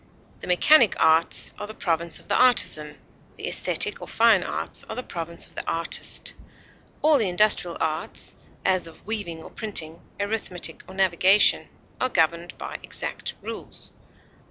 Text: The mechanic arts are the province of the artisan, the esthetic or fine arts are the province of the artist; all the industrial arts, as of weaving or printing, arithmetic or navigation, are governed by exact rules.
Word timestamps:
The 0.39 0.47
mechanic 0.47 0.95
arts 0.99 1.51
are 1.59 1.67
the 1.67 1.75
province 1.75 2.17
of 2.17 2.27
the 2.27 2.33
artisan, 2.35 2.97
the 3.37 3.47
esthetic 3.47 4.01
or 4.01 4.07
fine 4.07 4.41
arts 4.41 4.83
are 4.85 4.95
the 4.95 5.03
province 5.03 5.45
of 5.45 5.53
the 5.53 5.63
artist; 5.69 6.33
all 7.03 7.19
the 7.19 7.29
industrial 7.29 7.77
arts, 7.79 8.35
as 8.65 8.87
of 8.87 9.05
weaving 9.05 9.43
or 9.43 9.51
printing, 9.51 10.01
arithmetic 10.19 10.83
or 10.87 10.95
navigation, 10.95 11.69
are 11.99 12.09
governed 12.09 12.57
by 12.57 12.79
exact 12.81 13.35
rules. 13.43 13.91